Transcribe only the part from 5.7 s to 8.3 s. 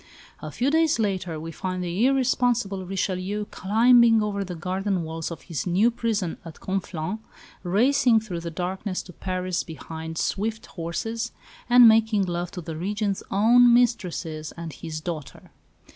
"prison" at Conflans, racing